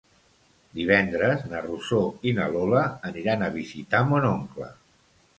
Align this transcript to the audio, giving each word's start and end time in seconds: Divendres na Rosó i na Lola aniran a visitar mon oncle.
Divendres 0.77 1.43
na 1.49 1.59
Rosó 1.65 1.99
i 2.29 2.33
na 2.37 2.47
Lola 2.55 2.81
aniran 3.09 3.43
a 3.43 3.51
visitar 3.57 4.01
mon 4.13 4.25
oncle. 4.31 4.71